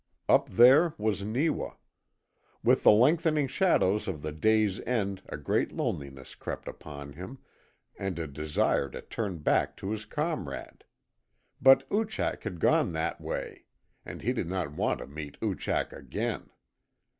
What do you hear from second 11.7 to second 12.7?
Oochak had